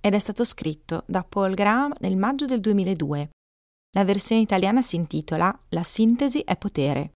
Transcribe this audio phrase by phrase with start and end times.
[0.00, 3.30] ed è stato scritto da Paul Graham nel maggio del 2002.
[3.92, 7.12] La versione italiana si intitola La sintesi è potere.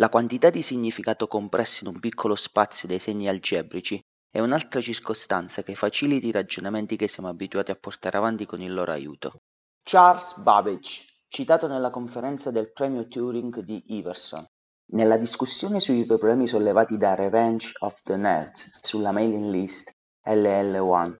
[0.00, 5.62] La quantità di significato compresso in un piccolo spazio dei segni algebrici è un'altra circostanza
[5.62, 9.40] che facilita i ragionamenti che siamo abituati a portare avanti con il loro aiuto.
[9.82, 14.44] Charles Babbage, citato nella conferenza del premio Turing di Iverson,
[14.92, 19.90] nella discussione sui problemi sollevati da Revenge of the Nerds sulla mailing list
[20.26, 21.16] LL1.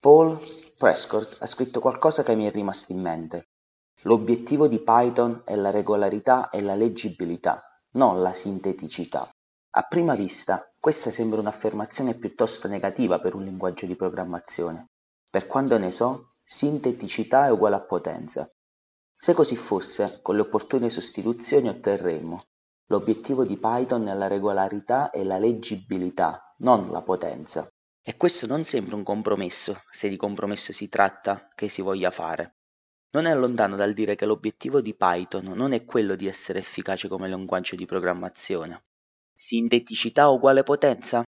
[0.00, 0.38] Paul
[0.78, 3.44] Prescott ha scritto qualcosa che mi è rimasto in mente.
[4.02, 9.28] L'obiettivo di Python è la regolarità e la leggibilità, non la sinteticità.
[9.74, 14.86] A prima vista, questa sembra un'affermazione piuttosto negativa per un linguaggio di programmazione.
[15.30, 18.46] Per quanto ne so, sinteticità è uguale a potenza.
[19.12, 22.40] Se così fosse, con le opportune sostituzioni otterremmo
[22.92, 27.66] l'obiettivo di Python è la regolarità e la leggibilità, non la potenza.
[28.04, 32.56] E questo non sembra un compromesso, se di compromesso si tratta che si voglia fare.
[33.12, 37.06] Non è lontano dal dire che l'obiettivo di Python non è quello di essere efficace
[37.06, 38.86] come linguaggio di programmazione.
[39.32, 41.22] Sinteticità uguale potenza?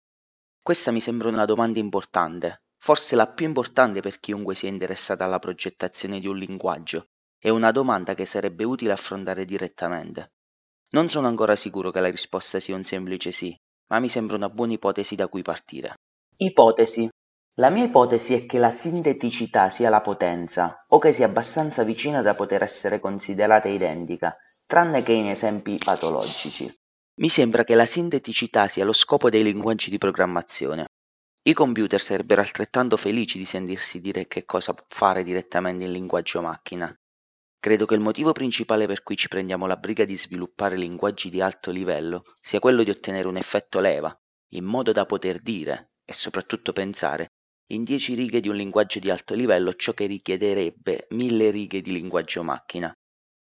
[0.61, 5.39] Questa mi sembra una domanda importante, forse la più importante per chiunque sia interessato alla
[5.39, 7.07] progettazione di un linguaggio.
[7.37, 10.35] È una domanda che sarebbe utile affrontare direttamente.
[10.91, 13.53] Non sono ancora sicuro che la risposta sia un semplice sì,
[13.87, 15.95] ma mi sembra una buona ipotesi da cui partire.
[16.43, 17.07] Ipotesi.
[17.57, 22.23] La mia ipotesi è che la sinteticità sia la potenza, o che sia abbastanza vicina
[22.23, 26.73] da poter essere considerata identica, tranne che in esempi patologici.
[27.19, 30.87] Mi sembra che la sinteticità sia lo scopo dei linguaggi di programmazione.
[31.43, 36.91] I computer sarebbero altrettanto felici di sentirsi dire che cosa fare direttamente in linguaggio macchina.
[37.59, 41.39] Credo che il motivo principale per cui ci prendiamo la briga di sviluppare linguaggi di
[41.39, 44.11] alto livello sia quello di ottenere un effetto leva,
[44.53, 47.27] in modo da poter dire, e soprattutto pensare
[47.71, 51.93] in dieci righe di un linguaggio di alto livello ciò che richiederebbe mille righe di
[51.93, 52.91] linguaggio macchina.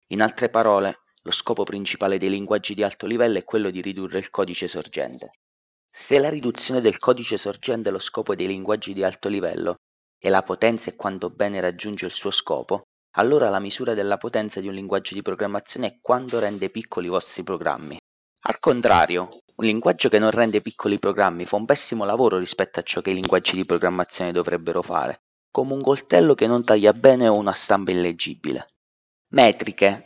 [0.08, 4.20] In altre parole, lo scopo principale dei linguaggi di alto livello è quello di ridurre
[4.20, 5.32] il codice sorgente.
[5.92, 9.76] Se la riduzione del codice sorgente è lo scopo dei linguaggi di alto livello
[10.18, 12.84] e la potenza è quanto bene raggiunge il suo scopo,
[13.16, 17.12] allora la misura della potenza di un linguaggio di programmazione è quanto rende piccoli i
[17.12, 17.98] vostri programmi.
[18.46, 22.84] Al contrario, un linguaggio che non rende piccoli programmi fa un pessimo lavoro rispetto a
[22.84, 25.22] ciò che i linguaggi di programmazione dovrebbero fare,
[25.52, 28.66] come un coltello che non taglia bene o una stampa illeggibile.
[29.30, 30.06] Metriche.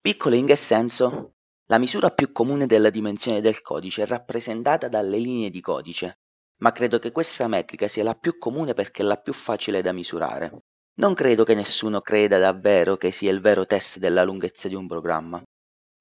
[0.00, 1.34] Piccole in che senso?
[1.68, 6.18] La misura più comune della dimensione del codice è rappresentata dalle linee di codice,
[6.58, 9.92] ma credo che questa metrica sia la più comune perché è la più facile da
[9.92, 10.64] misurare.
[10.96, 14.86] Non credo che nessuno creda davvero che sia il vero test della lunghezza di un
[14.86, 15.42] programma.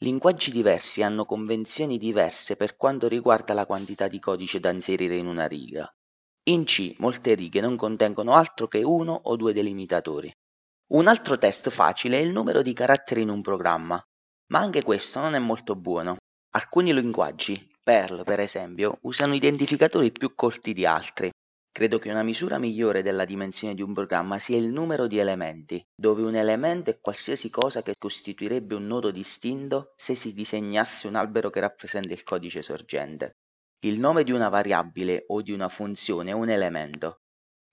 [0.04, 5.28] Linguaggi diversi hanno convenzioni diverse per quanto riguarda la quantità di codice da inserire in
[5.28, 5.90] una riga.
[6.50, 10.30] In C molte righe non contengono altro che uno o due delimitatori.
[10.92, 13.98] Un altro test facile è il numero di caratteri in un programma,
[14.48, 16.18] ma anche questo non è molto buono.
[16.56, 21.32] Alcuni linguaggi, Perl per esempio, usano identificatori più corti di altri,
[21.74, 25.84] Credo che una misura migliore della dimensione di un programma sia il numero di elementi,
[25.96, 31.16] dove un elemento è qualsiasi cosa che costituirebbe un nodo distinto se si disegnasse un
[31.16, 33.38] albero che rappresenta il codice sorgente.
[33.86, 37.22] Il nome di una variabile o di una funzione è un elemento.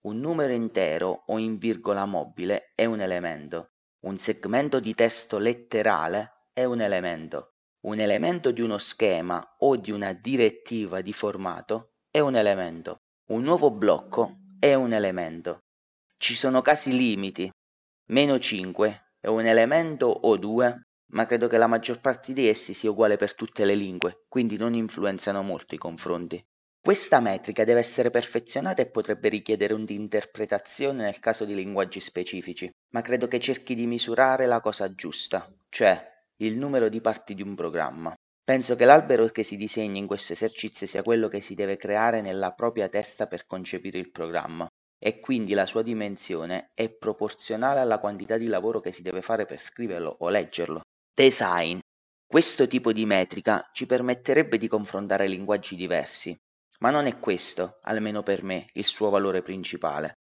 [0.06, 3.72] Un numero intero o in virgola mobile è un elemento.
[4.06, 7.56] Un segmento di testo letterale è un elemento.
[7.84, 13.02] Un elemento di uno schema o di una direttiva di formato è un elemento.
[13.30, 15.60] Un nuovo blocco è un elemento.
[16.18, 17.48] Ci sono casi limiti.
[18.08, 20.80] Meno 5 è un elemento o due,
[21.12, 24.56] ma credo che la maggior parte di essi sia uguale per tutte le lingue, quindi
[24.56, 26.42] non influenzano molto i confronti.
[26.82, 33.00] Questa metrica deve essere perfezionata e potrebbe richiedere un'interpretazione nel caso di linguaggi specifici, ma
[33.00, 36.04] credo che cerchi di misurare la cosa giusta, cioè
[36.38, 38.12] il numero di parti di un programma.
[38.50, 42.20] Penso che l'albero che si disegna in questo esercizio sia quello che si deve creare
[42.20, 44.66] nella propria testa per concepire il programma
[44.98, 49.44] e quindi la sua dimensione è proporzionale alla quantità di lavoro che si deve fare
[49.44, 50.80] per scriverlo o leggerlo.
[51.14, 51.78] Design.
[52.26, 56.36] Questo tipo di metrica ci permetterebbe di confrontare linguaggi diversi,
[56.80, 60.14] ma non è questo, almeno per me, il suo valore principale.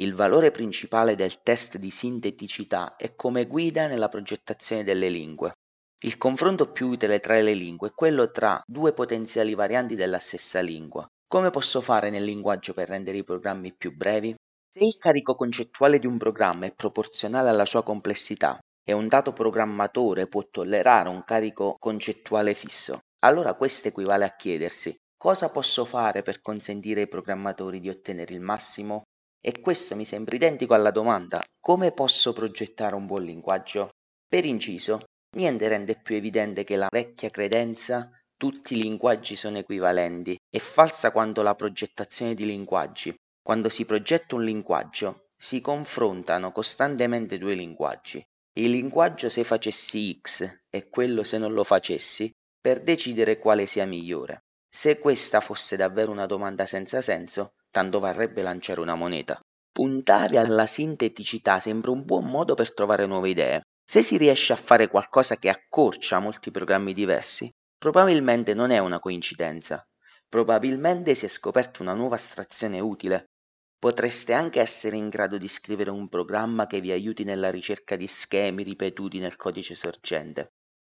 [0.00, 5.52] Il valore principale del test di sinteticità è come guida nella progettazione delle lingue.
[6.00, 10.60] Il confronto più utile tra le lingue è quello tra due potenziali varianti della stessa
[10.60, 11.04] lingua.
[11.26, 14.32] Come posso fare nel linguaggio per rendere i programmi più brevi?
[14.72, 19.32] Se il carico concettuale di un programma è proporzionale alla sua complessità e un dato
[19.32, 26.22] programmatore può tollerare un carico concettuale fisso, allora questo equivale a chiedersi cosa posso fare
[26.22, 29.02] per consentire ai programmatori di ottenere il massimo?
[29.40, 33.88] E questo mi sembra identico alla domanda come posso progettare un buon linguaggio?
[34.28, 35.00] Per inciso,
[35.38, 41.12] niente rende più evidente che la vecchia credenza tutti i linguaggi sono equivalenti è falsa
[41.12, 43.14] quando la progettazione di linguaggi.
[43.42, 48.22] Quando si progetta un linguaggio, si confrontano costantemente due linguaggi.
[48.58, 52.30] Il linguaggio se facessi X e quello se non lo facessi,
[52.60, 54.40] per decidere quale sia migliore.
[54.68, 59.40] Se questa fosse davvero una domanda senza senso, tanto varrebbe lanciare una moneta.
[59.72, 63.62] Puntare alla sinteticità sembra un buon modo per trovare nuove idee.
[63.90, 68.98] Se si riesce a fare qualcosa che accorcia molti programmi diversi, probabilmente non è una
[68.98, 69.82] coincidenza.
[70.28, 73.30] Probabilmente si è scoperta una nuova astrazione utile.
[73.78, 78.06] Potreste anche essere in grado di scrivere un programma che vi aiuti nella ricerca di
[78.06, 80.48] schemi ripetuti nel codice sorgente.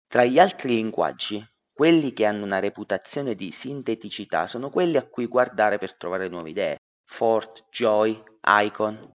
[0.08, 5.26] Tra gli altri linguaggi, quelli che hanno una reputazione di sinteticità sono quelli a cui
[5.26, 6.78] guardare per trovare nuove idee.
[7.04, 9.12] Fort, Joy, Icon.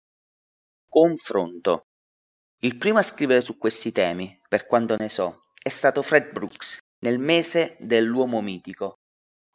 [0.85, 1.83] Confronto.
[2.61, 6.79] Il primo a scrivere su questi temi, per quanto ne so, è stato Fred Brooks,
[7.05, 8.95] nel mese dell'uomo mitico.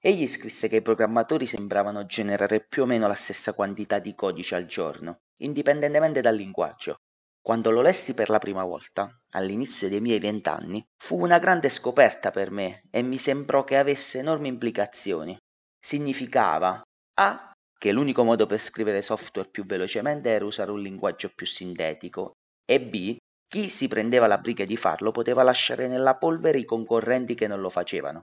[0.00, 4.54] Egli scrisse che i programmatori sembravano generare più o meno la stessa quantità di codice
[4.54, 6.96] al giorno, indipendentemente dal linguaggio.
[7.42, 12.30] Quando lo lessi per la prima volta, all'inizio dei miei vent'anni, fu una grande scoperta
[12.30, 15.36] per me e mi sembrò che avesse enormi implicazioni.
[15.78, 16.80] Significava
[17.20, 17.52] A.
[17.78, 22.32] che l'unico modo per scrivere software più velocemente era usare un linguaggio più sintetico
[22.64, 23.16] e B.
[23.46, 27.60] chi si prendeva la briga di farlo poteva lasciare nella polvere i concorrenti che non
[27.60, 28.22] lo facevano.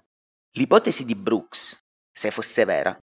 [0.56, 1.78] L'ipotesi di Brooks,
[2.12, 2.98] se fosse vera,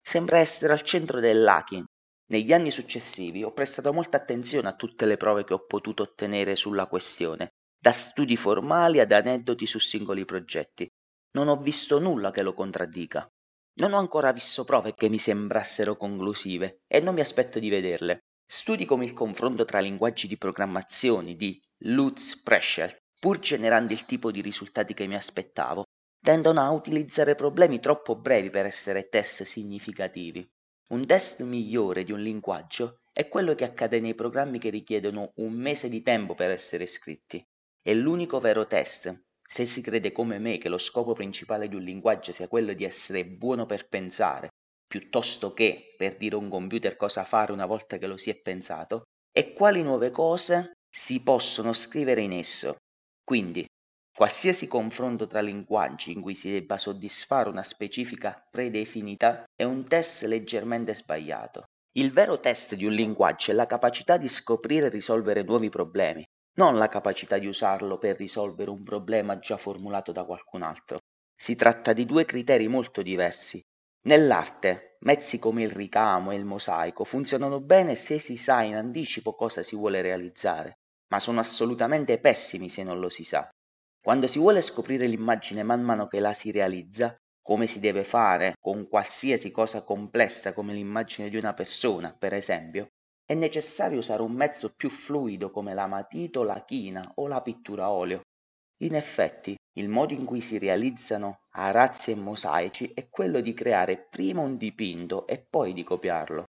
[0.00, 1.84] sembra essere al centro dell'hacking
[2.26, 6.56] negli anni successivi ho prestato molta attenzione a tutte le prove che ho potuto ottenere
[6.56, 10.88] sulla questione, da studi formali ad aneddoti su singoli progetti.
[11.32, 13.28] Non ho visto nulla che lo contraddica.
[13.76, 18.20] Non ho ancora visto prove che mi sembrassero conclusive e non mi aspetto di vederle.
[18.56, 24.30] Studi come il confronto tra linguaggi di programmazione di Lutz Preschel, pur generando il tipo
[24.30, 25.82] di risultati che mi aspettavo,
[26.24, 30.48] tendono a utilizzare problemi troppo brevi per essere test significativi.
[30.92, 35.52] Un test migliore di un linguaggio è quello che accade nei programmi che richiedono un
[35.54, 37.44] mese di tempo per essere scritti.
[37.82, 39.24] È l'unico vero test.
[39.44, 42.84] Se si crede come me che lo scopo principale di un linguaggio sia quello di
[42.84, 44.50] essere buono per pensare,
[44.86, 48.40] piuttosto che per dire a un computer cosa fare una volta che lo si è
[48.40, 49.02] pensato,
[49.32, 52.76] e quali nuove cose si possono scrivere in esso.
[53.22, 53.66] Quindi,
[54.16, 60.22] Qualsiasi confronto tra linguaggi in cui si debba soddisfare una specifica predefinita è un test
[60.22, 61.64] leggermente sbagliato.
[61.96, 66.22] Il vero test di un linguaggio è la capacità di scoprire e risolvere nuovi problemi,
[66.58, 70.98] non la capacità di usarlo per risolvere un problema già formulato da qualcun altro.
[71.34, 73.60] Si tratta di due criteri molto diversi.
[74.06, 79.34] Nell'arte, mezzi come il ricamo e il mosaico funzionano bene se si sa in anticipo
[79.34, 80.74] cosa si vuole realizzare,
[81.08, 83.48] ma sono assolutamente pessimi se non lo si sa.
[84.02, 88.56] Quando si vuole scoprire l'immagine man mano che la si realizza, come si deve fare
[88.60, 92.88] con qualsiasi cosa complessa come l'immagine di una persona, per esempio,
[93.24, 97.84] è necessario usare un mezzo più fluido come la matita, la china o la pittura
[97.84, 98.20] a olio.
[98.82, 104.06] In effetti, il modo in cui si realizzano arazzi e mosaici è quello di creare
[104.08, 106.44] prima un dipinto e poi di copiarlo.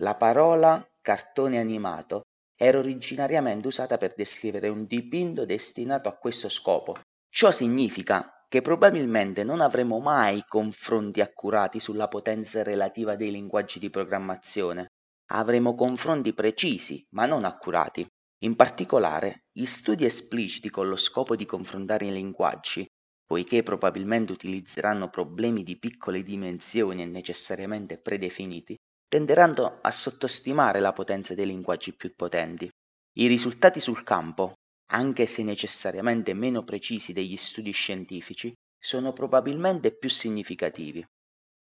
[0.00, 2.22] La parola cartone animato
[2.56, 6.96] era originariamente usata per descrivere un dipinto destinato a questo scopo.
[7.28, 13.90] Ciò significa che probabilmente non avremo mai confronti accurati sulla potenza relativa dei linguaggi di
[13.90, 14.86] programmazione.
[15.30, 18.06] Avremo confronti precisi, ma non accurati.
[18.42, 22.86] In particolare, gli studi espliciti con lo scopo di confrontare i linguaggi,
[23.26, 28.76] poiché probabilmente utilizzeranno problemi di piccole dimensioni e necessariamente predefiniti,
[29.08, 32.70] tenderanno a sottostimare la potenza dei linguaggi più potenti.
[33.18, 34.54] I risultati sul campo,
[34.92, 41.04] anche se necessariamente meno precisi degli studi scientifici, sono probabilmente più significativi.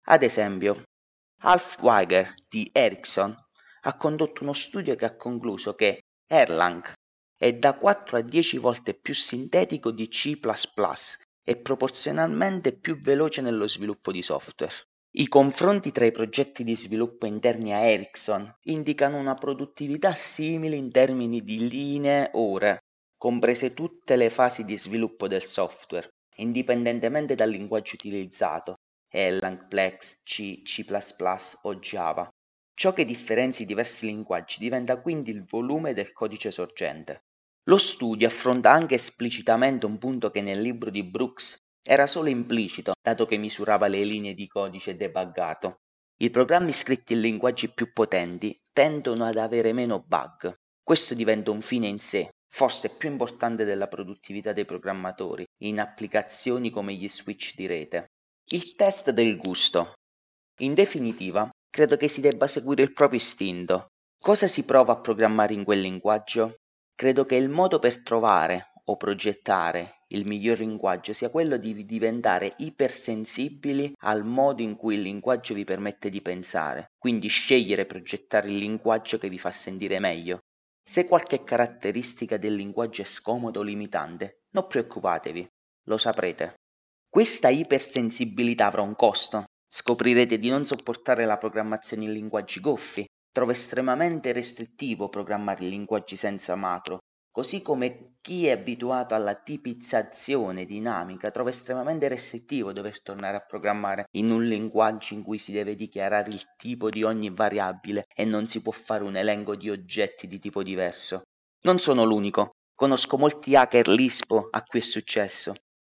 [0.07, 0.83] Ad esempio,
[1.41, 3.35] Alf Weiger di Ericsson
[3.81, 5.99] ha condotto uno studio che ha concluso che
[6.33, 6.93] Erlang
[7.37, 10.39] è da 4 a 10 volte più sintetico di C++
[11.45, 14.73] e proporzionalmente più veloce nello sviluppo di software.
[15.15, 20.89] I confronti tra i progetti di sviluppo interni a Ericsson indicano una produttività simile in
[20.89, 22.79] termini di linee ore,
[23.15, 28.73] comprese tutte le fasi di sviluppo del software, indipendentemente dal linguaggio utilizzato,
[29.07, 30.83] Erlang, Plex, C, C++
[31.61, 32.27] o Java.
[32.75, 37.21] Ciò che differenzia i diversi linguaggi diventa quindi il volume del codice sorgente.
[37.67, 42.93] Lo studio affronta anche esplicitamente un punto che nel libro di Brooks era solo implicito,
[43.01, 45.75] dato che misurava le linee di codice debuggato.
[46.21, 50.53] I programmi scritti in linguaggi più potenti tendono ad avere meno bug.
[50.81, 56.69] Questo diventa un fine in sé, forse più importante della produttività dei programmatori, in applicazioni
[56.69, 58.07] come gli switch di rete.
[58.51, 59.93] Il test del gusto.
[60.59, 63.87] In definitiva, credo che si debba seguire il proprio istinto.
[64.21, 66.57] Cosa si prova a programmare in quel linguaggio?
[66.95, 72.53] Credo che il modo per trovare o progettare il miglior linguaggio sia quello di diventare
[72.57, 78.49] ipersensibili al modo in cui il linguaggio vi permette di pensare, quindi scegliere e progettare
[78.49, 80.41] il linguaggio che vi fa sentire meglio.
[80.79, 85.47] Se qualche caratteristica del linguaggio è scomodo o limitante, non preoccupatevi,
[85.87, 86.53] lo saprete.
[87.09, 89.45] Questa ipersensibilità avrà un costo.
[89.75, 93.07] Scoprirete di non sopportare la programmazione in linguaggi goffi.
[93.31, 96.99] Trovo estremamente restrittivo programmare linguaggi senza macro,
[97.31, 104.05] così come chi è abituato alla tipizzazione dinamica trova estremamente restrittivo dover tornare a programmare
[104.11, 108.45] in un linguaggio in cui si deve dichiarare il tipo di ogni variabile e non
[108.45, 111.23] si può fare un elenco di oggetti di tipo diverso.
[111.63, 115.55] Non sono l'unico, conosco molti hacker LISPO a cui è successo.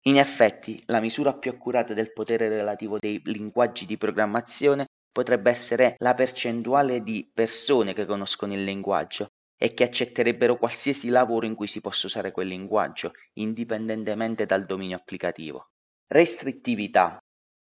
[0.07, 5.95] In effetti, la misura più accurata del potere relativo dei linguaggi di programmazione potrebbe essere
[5.97, 11.65] la percentuale di persone che conoscono il linguaggio e che accetterebbero qualsiasi lavoro in cui
[11.65, 15.69] si possa usare quel linguaggio, indipendentemente dal dominio applicativo.
[16.07, 17.17] Restrittività.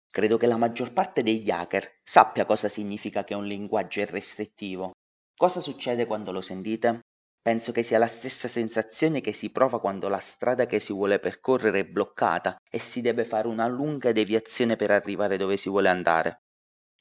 [0.10, 4.92] Credo che la maggior parte degli hacker sappia cosa significa che un linguaggio è restrittivo.
[5.36, 7.02] Cosa succede quando lo sentite?
[7.44, 11.20] Penso che sia la stessa sensazione che si prova quando la strada che si vuole
[11.20, 15.90] percorrere è bloccata e si deve fare una lunga deviazione per arrivare dove si vuole
[15.90, 16.44] andare.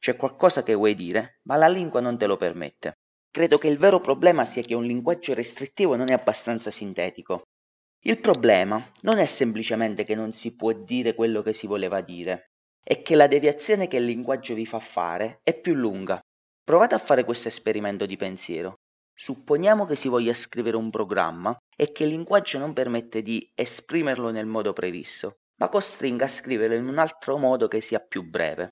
[0.00, 2.94] C'è qualcosa che vuoi dire, ma la lingua non te lo permette.
[3.30, 7.44] Credo che il vero problema sia che un linguaggio restrittivo non è abbastanza sintetico.
[8.04, 12.46] Il problema non è semplicemente che non si può dire quello che si voleva dire,
[12.82, 16.18] è che la deviazione che il linguaggio vi fa fare è più lunga.
[16.64, 18.74] Provate a fare questo esperimento di pensiero.
[19.14, 24.30] Supponiamo che si voglia scrivere un programma e che il linguaggio non permette di esprimerlo
[24.30, 28.70] nel modo previsto, ma costringa a scriverlo in un altro modo che sia più breve.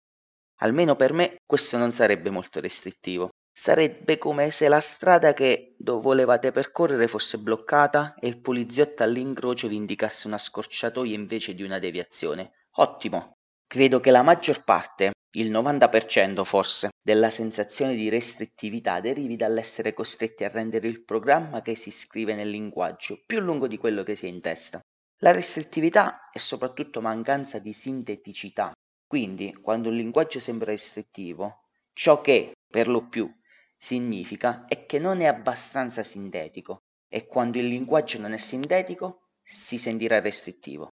[0.62, 3.28] Almeno per me questo non sarebbe molto restrittivo.
[3.52, 9.76] Sarebbe come se la strada che volevate percorrere fosse bloccata e il poliziotto all'incrocio vi
[9.76, 12.52] indicasse una scorciatoia invece di una deviazione.
[12.76, 13.32] Ottimo!
[13.66, 20.44] Credo che la maggior parte il 90% forse della sensazione di restrittività derivi dall'essere costretti
[20.44, 24.26] a rendere il programma che si scrive nel linguaggio più lungo di quello che si
[24.26, 24.80] è in testa.
[25.22, 28.72] La restrittività è soprattutto mancanza di sinteticità.
[29.06, 31.60] Quindi, quando un linguaggio sembra restrittivo,
[31.92, 33.30] ciò che, per lo più,
[33.78, 39.78] significa è che non è abbastanza sintetico e quando il linguaggio non è sintetico si
[39.78, 40.88] sentirà restrittivo.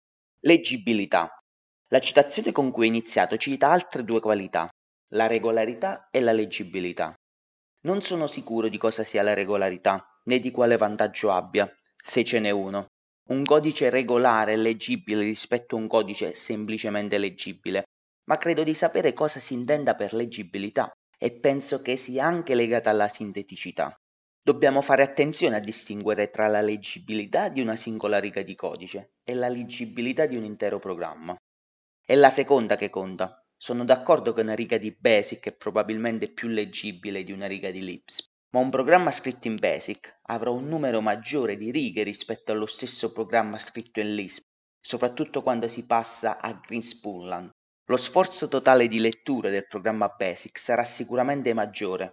[0.40, 1.41] Leggibilità.
[1.92, 4.66] La citazione con cui è iniziato cita altre due qualità,
[5.11, 7.14] la regolarità e la leggibilità.
[7.82, 11.70] Non sono sicuro di cosa sia la regolarità, né di quale vantaggio abbia,
[12.02, 12.87] se ce n'è uno.
[13.28, 17.82] Un codice regolare è leggibile rispetto a un codice semplicemente leggibile,
[18.25, 22.88] ma credo di sapere cosa si intenda per leggibilità e penso che sia anche legata
[22.88, 23.94] alla sinteticità.
[24.42, 29.34] Dobbiamo fare attenzione a distinguere tra la leggibilità di una singola riga di codice e
[29.34, 31.37] la leggibilità di un intero programma.
[32.04, 33.40] È la seconda che conta.
[33.56, 37.80] Sono d'accordo che una riga di Basic è probabilmente più leggibile di una riga di
[37.80, 42.66] Lisp, ma un programma scritto in Basic avrà un numero maggiore di righe rispetto allo
[42.66, 44.42] stesso programma scritto in Lisp,
[44.80, 47.50] soprattutto quando si passa a Greenspoonland.
[47.88, 52.11] Lo sforzo totale di lettura del programma Basic sarà sicuramente maggiore.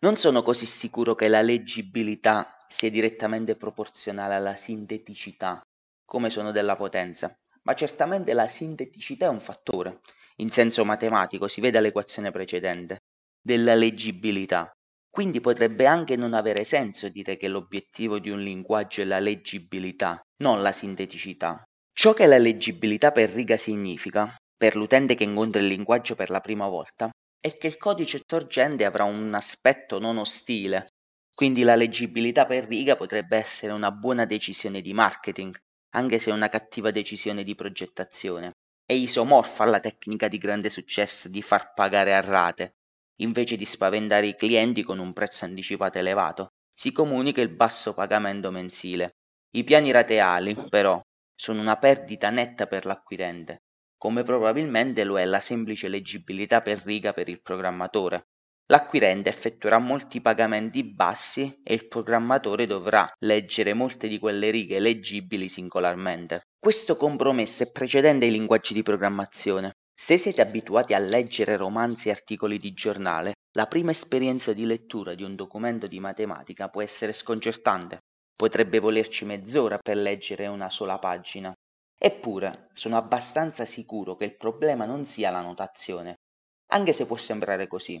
[0.00, 5.62] Non sono così sicuro che la leggibilità sia direttamente proporzionale alla sinteticità,
[6.04, 10.00] come sono della potenza ma certamente la sinteticità è un fattore,
[10.36, 12.98] in senso matematico, si vede all'equazione precedente,
[13.42, 14.70] della leggibilità.
[15.10, 20.20] Quindi potrebbe anche non avere senso dire che l'obiettivo di un linguaggio è la leggibilità,
[20.42, 21.62] non la sinteticità.
[21.92, 26.40] Ciò che la leggibilità per riga significa, per l'utente che incontra il linguaggio per la
[26.40, 30.86] prima volta, è che il codice sorgente avrà un aspetto non ostile.
[31.34, 35.56] Quindi la leggibilità per riga potrebbe essere una buona decisione di marketing,
[35.90, 38.52] anche se è una cattiva decisione di progettazione.
[38.90, 42.74] è isomorfa alla tecnica di grande successo di far pagare a rate.
[43.20, 48.50] Invece di spaventare i clienti con un prezzo anticipato elevato, si comunica il basso pagamento
[48.50, 49.12] mensile.
[49.54, 51.00] I piani rateali, però,
[51.36, 53.58] sono una perdita netta per l'acquirente,
[53.96, 58.24] come probabilmente lo è la semplice leggibilità per riga per il programmatore.
[58.70, 65.48] L'acquirente effettuerà molti pagamenti bassi e il programmatore dovrà leggere molte di quelle righe leggibili
[65.48, 66.42] singolarmente.
[66.56, 69.72] Questo compromesso è precedente ai linguaggi di programmazione.
[69.92, 75.14] Se siete abituati a leggere romanzi e articoli di giornale, la prima esperienza di lettura
[75.14, 77.98] di un documento di matematica può essere sconcertante.
[78.36, 81.52] Potrebbe volerci mezz'ora per leggere una sola pagina.
[81.98, 86.14] Eppure, sono abbastanza sicuro che il problema non sia la notazione,
[86.68, 88.00] anche se può sembrare così.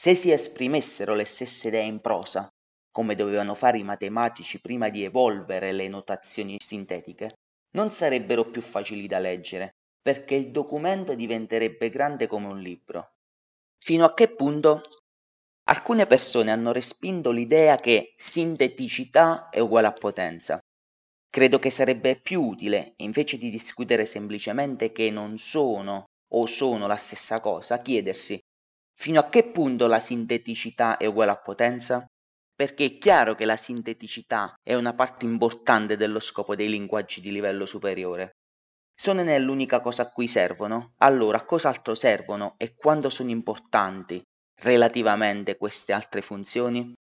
[0.00, 2.48] Se si esprimessero le stesse idee in prosa,
[2.90, 7.32] come dovevano fare i matematici prima di evolvere le notazioni sintetiche,
[7.72, 13.10] non sarebbero più facili da leggere, perché il documento diventerebbe grande come un libro.
[13.78, 14.80] Fino a che punto?
[15.64, 20.58] Alcune persone hanno respinto l'idea che sinteticità è uguale a potenza.
[21.28, 26.96] Credo che sarebbe più utile, invece di discutere semplicemente che non sono o sono la
[26.96, 28.40] stessa cosa, chiedersi
[29.00, 32.04] Fino a che punto la sinteticità è uguale a potenza?
[32.54, 37.32] Perché è chiaro che la sinteticità è una parte importante dello scopo dei linguaggi di
[37.32, 38.32] livello superiore.
[38.94, 43.30] Se non è l'unica cosa a cui servono, allora a cos'altro servono e quanto sono
[43.30, 44.22] importanti
[44.60, 46.92] relativamente queste altre funzioni?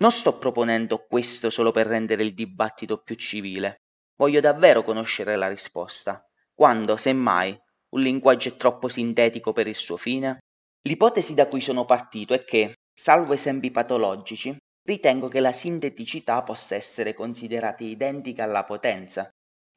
[0.00, 3.76] Non sto proponendo questo solo per rendere il dibattito più civile.
[4.16, 6.20] Voglio davvero conoscere la risposta.
[6.52, 7.56] Quando, semmai,
[7.90, 10.40] un linguaggio è troppo sintetico per il suo fine?
[10.88, 14.56] L'ipotesi da cui sono partito è che, salvo esempi patologici,
[14.88, 19.28] ritengo che la sinteticità possa essere considerata identica alla potenza.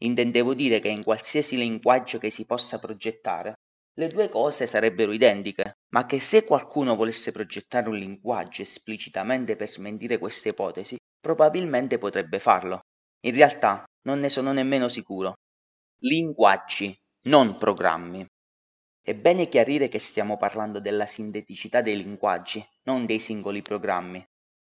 [0.03, 3.55] Intendevo dire che in qualsiasi linguaggio che si possa progettare,
[3.95, 9.69] le due cose sarebbero identiche, ma che se qualcuno volesse progettare un linguaggio esplicitamente per
[9.69, 12.79] smentire questa ipotesi, probabilmente potrebbe farlo.
[13.25, 15.33] In realtà non ne sono nemmeno sicuro.
[16.03, 16.95] Linguaggi,
[17.27, 18.25] non programmi.
[19.03, 24.23] È bene chiarire che stiamo parlando della sinteticità dei linguaggi, non dei singoli programmi.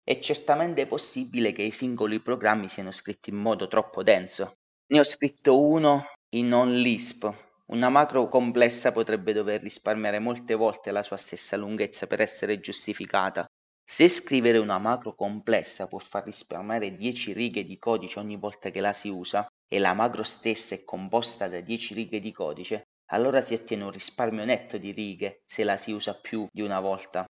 [0.03, 4.57] È certamente possibile che i singoli programmi siano scritti in modo troppo denso.
[4.91, 7.27] Ne ho scritto uno in non Lisp.
[7.69, 13.47] Una macro complessa potrebbe dover risparmiare molte volte la sua stessa lunghezza per essere giustificata.
[13.83, 18.79] Se scrivere una macro complessa può far risparmiare 10 righe di codice ogni volta che
[18.79, 23.41] la si usa, e la macro stessa è composta da 10 righe di codice, allora
[23.41, 27.25] si ottiene un risparmio netto di righe se la si usa più di una volta.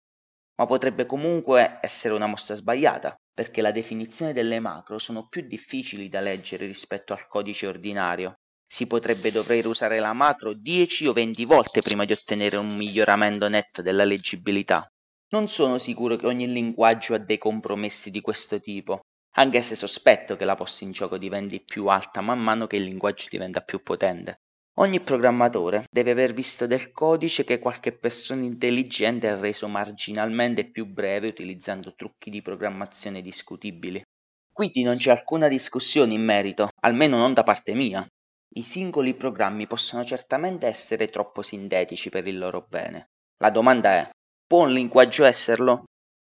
[0.60, 6.10] Ma potrebbe comunque essere una mossa sbagliata, perché la definizione delle macro sono più difficili
[6.10, 8.34] da leggere rispetto al codice ordinario.
[8.66, 13.48] Si potrebbe dover usare la macro 10 o 20 volte prima di ottenere un miglioramento
[13.48, 14.86] netto della leggibilità.
[15.30, 19.02] Non sono sicuro che ogni linguaggio ha dei compromessi di questo tipo,
[19.36, 22.84] anche se sospetto che la posta in gioco diventi più alta man mano che il
[22.84, 24.40] linguaggio diventa più potente.
[24.80, 30.86] Ogni programmatore deve aver visto del codice che qualche persona intelligente ha reso marginalmente più
[30.86, 34.00] breve utilizzando trucchi di programmazione discutibili.
[34.54, 38.06] Quindi non c'è alcuna discussione in merito, almeno non da parte mia.
[38.56, 43.08] I singoli programmi possono certamente essere troppo sintetici per il loro bene.
[43.38, 44.10] La domanda è,
[44.46, 45.86] può un linguaggio esserlo?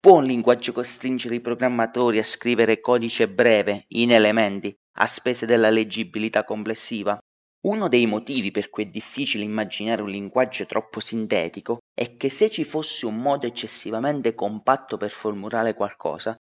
[0.00, 5.70] Può un linguaggio costringere i programmatori a scrivere codice breve, in elementi, a spese della
[5.70, 7.16] leggibilità complessiva?
[7.64, 12.50] Uno dei motivi per cui è difficile immaginare un linguaggio troppo sintetico è che se
[12.50, 16.34] ci fosse un modo eccessivamente compatto per formulare qualcosa,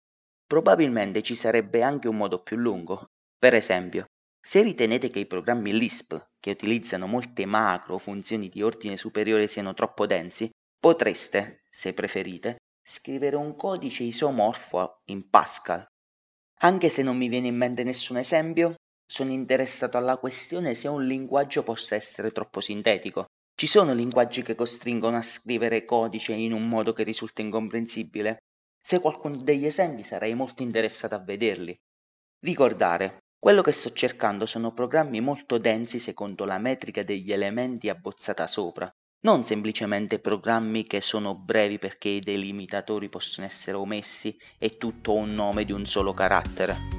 [0.48, 3.08] probabilmente ci sarebbe anche un modo più lungo.
[3.38, 4.06] Per esempio,
[4.42, 9.50] se ritenete che i programmi Lisp, che utilizzano molte macro o funzioni di ordine superiore,
[9.50, 15.86] siano troppo densi, potreste, se preferite, scrivere un codice isomorfo in Pascal.
[16.62, 18.76] Anche se non mi viene in mente nessun esempio,
[19.12, 23.26] sono interessato alla questione se un linguaggio possa essere troppo sintetico.
[23.56, 28.38] Ci sono linguaggi che costringono a scrivere codice in un modo che risulta incomprensibile?
[28.80, 31.76] Se qualcuno degli esempi sarei molto interessato a vederli.
[32.46, 38.46] Ricordare, quello che sto cercando sono programmi molto densi secondo la metrica degli elementi abbozzata
[38.46, 38.90] sopra,
[39.22, 45.34] non semplicemente programmi che sono brevi perché i delimitatori possono essere omessi e tutto un
[45.34, 46.99] nome di un solo carattere.